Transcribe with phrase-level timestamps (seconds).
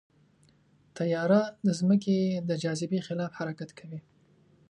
[0.97, 2.17] طیاره د ځمکې
[2.49, 3.99] د جاذبې خلاف حرکت کوي.